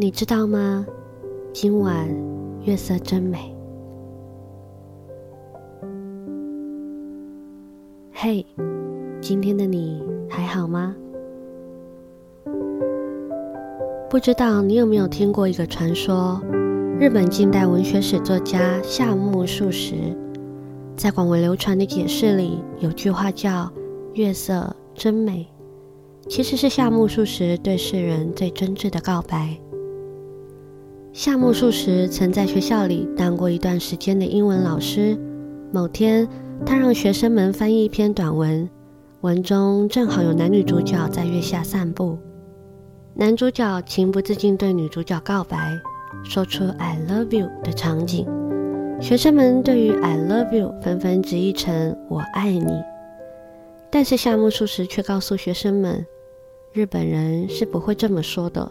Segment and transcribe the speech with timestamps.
[0.00, 0.86] 你知道吗？
[1.52, 2.08] 今晚
[2.64, 3.54] 月色真美。
[8.10, 8.46] 嘿，
[9.20, 10.96] 今天的你还好吗？
[14.08, 16.40] 不知道你有没有听过一个传说？
[16.98, 19.96] 日本近代文学史作家夏目漱石
[20.96, 23.70] 在广为流传的解释里，有句话叫
[24.16, 25.46] “月色真美”，
[26.26, 29.60] 其实是夏目漱石对世人最真挚的告白。
[31.12, 35.18] 夏目漱石曾在学校里当过一段时间的英文老师。
[35.72, 36.26] 某天，
[36.64, 38.68] 他让学生们翻译一篇短文，
[39.22, 42.16] 文中正好有男女主角在月下散步。
[43.14, 45.76] 男主角情不自禁对女主角告白，
[46.22, 48.24] 说出 “I love you” 的场景。
[49.00, 52.80] 学生们对于 “I love you” 纷纷直译成“我爱你”。
[53.90, 56.06] 但是夏目漱石却告诉学生们，
[56.72, 58.70] 日本人是不会这么说的。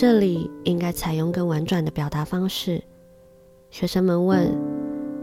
[0.00, 2.80] 这里应该采用更婉转的表达方式。
[3.68, 4.56] 学生们问：“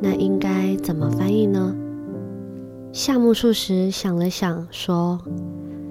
[0.04, 1.74] 那应该怎么翻译呢？”
[2.92, 5.18] 夏目漱石想了想，说：“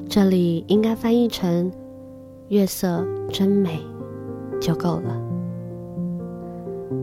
[0.06, 1.72] 这里应该翻译成
[2.48, 3.80] ‘月色真美’
[4.60, 5.18] 就够了。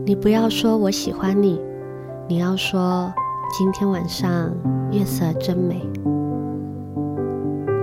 [0.06, 1.60] 你不要说我喜欢你，
[2.28, 3.12] 你要说
[3.58, 4.54] 今天晚上
[4.92, 5.84] 月色真美。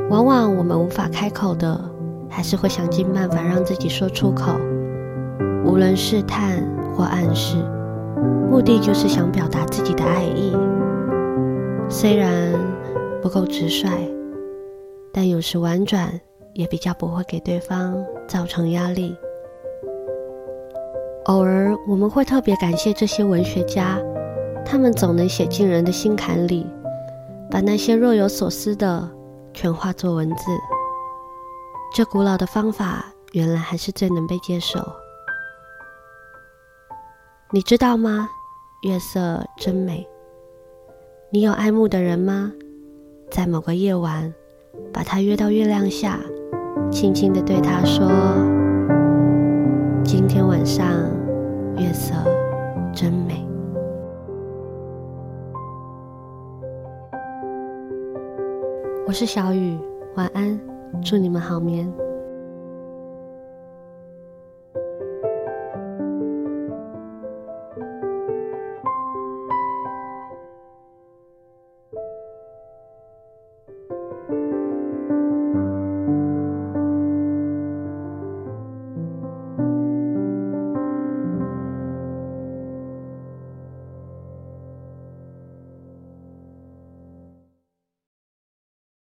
[0.09, 1.77] 往往我们无法开口的。”
[2.29, 4.53] 还是会想尽办法让自己说出口，
[5.65, 6.63] 无论试探
[6.95, 7.57] 或暗示，
[8.49, 10.55] 目的就是想表达自己的爱意。
[11.89, 12.53] 虽然
[13.21, 13.89] 不够直率，
[15.11, 16.07] 但有时婉转
[16.53, 17.95] 也比较不会给对方
[18.27, 19.15] 造成压力。
[21.25, 23.99] 偶尔我们会特别感谢这些文学家，
[24.65, 26.65] 他们总能写进人的心坎里，
[27.49, 29.09] 把那些若有所思的
[29.53, 30.43] 全化作文字。
[31.91, 34.79] 这古老的方法，原来还是最能被接受。
[37.51, 38.29] 你知道吗？
[38.83, 40.07] 月色真美。
[41.31, 42.51] 你有爱慕的人吗？
[43.31, 44.33] 在某个夜晚，
[44.93, 46.19] 把他约到月亮下，
[46.91, 48.07] 轻轻地对他说
[50.05, 50.85] ：“今天晚上
[51.75, 52.13] 月色
[52.93, 53.45] 真美。”
[59.05, 59.77] 我是小雨，
[60.15, 60.68] 晚安。
[61.03, 62.08] 祝你们好眠。